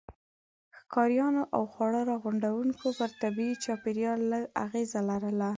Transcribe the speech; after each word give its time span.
ښکاریانو 0.79 1.43
او 1.55 1.63
خواړه 1.71 2.01
راغونډوونکو 2.11 2.87
پر 2.99 3.09
طبيعي 3.21 3.55
چاپیریال 3.65 4.19
لږ 4.31 4.43
اغېزه 4.63 4.99
لرله. 5.09 5.49